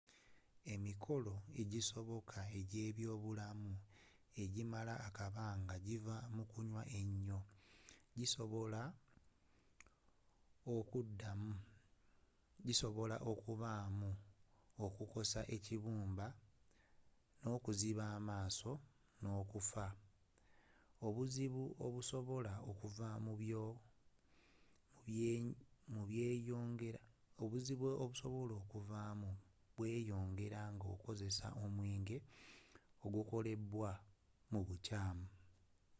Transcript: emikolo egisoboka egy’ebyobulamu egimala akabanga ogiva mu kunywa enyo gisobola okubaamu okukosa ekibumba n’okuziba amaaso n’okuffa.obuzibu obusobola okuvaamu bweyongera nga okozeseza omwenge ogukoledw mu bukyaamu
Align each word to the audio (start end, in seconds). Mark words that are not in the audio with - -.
emikolo 0.73 1.33
egisoboka 1.61 2.39
egy’ebyobulamu 2.59 3.73
egimala 4.43 4.93
akabanga 5.07 5.75
ogiva 5.79 6.15
mu 6.35 6.43
kunywa 6.51 6.83
enyo 6.99 7.39
gisobola 12.65 13.15
okubaamu 13.31 14.11
okukosa 14.85 15.41
ekibumba 15.55 16.27
n’okuziba 17.41 18.03
amaaso 18.17 18.71
n’okuffa.obuzibu 19.21 21.63
obusobola 21.85 22.53
okuvaamu 22.69 23.31
bweyongera 29.75 30.61
nga 30.73 30.87
okozeseza 30.95 31.47
omwenge 31.63 32.17
ogukoledw 33.05 33.75
mu 34.51 34.59
bukyaamu 34.67 35.27